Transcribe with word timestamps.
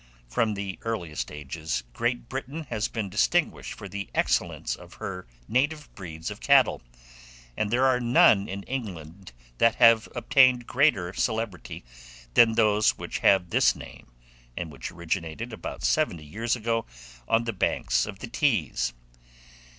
From 0.27 0.55
the 0.55 0.79
earliest 0.81 1.31
ages, 1.31 1.83
Great 1.93 2.27
Britain 2.27 2.63
has 2.71 2.87
been 2.87 3.07
distinguished 3.07 3.73
for 3.75 3.87
the 3.87 4.09
excellence 4.15 4.75
of 4.75 4.95
her 4.95 5.27
native 5.47 5.93
breeds 5.93 6.31
of 6.31 6.39
cattle, 6.41 6.81
and 7.55 7.69
there 7.69 7.85
are 7.85 7.99
none 7.99 8.47
in 8.49 8.63
England 8.63 9.31
that 9.59 9.75
have 9.75 10.09
obtained 10.15 10.65
greater 10.65 11.13
celebrity 11.13 11.85
than 12.33 12.53
those 12.55 12.97
which 12.97 13.19
have 13.19 13.51
this 13.51 13.75
name, 13.75 14.07
and 14.57 14.71
which 14.71 14.89
originated, 14.89 15.53
about 15.53 15.83
seventy 15.83 16.25
years 16.25 16.55
ago, 16.55 16.87
on 17.27 17.43
the 17.43 17.53
banks 17.53 18.07
of 18.07 18.17
the 18.17 18.27
Tees. 18.27 18.93